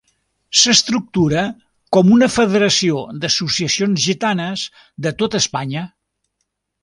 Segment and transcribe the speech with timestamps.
[0.59, 1.43] S'estructura
[1.97, 4.63] com una federació d'associacions gitanes
[5.07, 5.85] de tota Espanya.